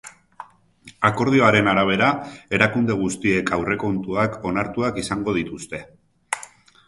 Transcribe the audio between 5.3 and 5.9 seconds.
dituzte.